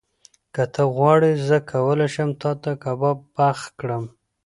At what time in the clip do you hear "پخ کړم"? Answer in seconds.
3.35-4.03